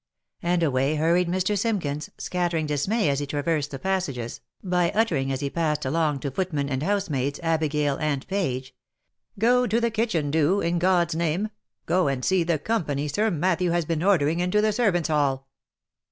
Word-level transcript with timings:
And 0.41 0.63
away 0.63 0.95
hurried 0.95 1.27
Mr. 1.27 1.55
Simkins, 1.55 2.09
scattering 2.17 2.65
dismay 2.65 3.07
as 3.07 3.19
he 3.19 3.27
traversed 3.27 3.69
the 3.69 3.77
passages, 3.77 4.41
by 4.63 4.89
uttering 4.95 5.31
as 5.31 5.41
he 5.41 5.49
passed 5.51 5.85
along 5.85 6.21
to 6.21 6.31
footmen 6.31 6.69
and 6.69 6.81
housemaids, 6.81 7.39
abigail 7.43 7.97
and 7.97 8.27
page," 8.27 8.73
Go 9.37 9.67
to 9.67 9.79
the 9.79 9.91
kitchen, 9.91 10.31
do, 10.31 10.59
in 10.59 10.79
God's 10.79 11.13
name! 11.13 11.49
go 11.85 12.07
and 12.07 12.25
see 12.25 12.41
the 12.41 12.57
company 12.57 13.07
Sir 13.09 13.29
Matthew 13.29 13.69
has 13.69 13.85
been 13.85 14.01
ordering 14.01 14.39
into 14.39 14.59
the 14.59 14.73
servants' 14.73 15.09
hall 15.09 15.47